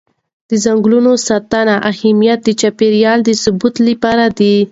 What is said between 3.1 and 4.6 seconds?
د ثبات لپاره دی.